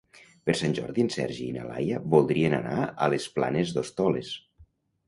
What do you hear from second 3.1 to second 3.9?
les Planes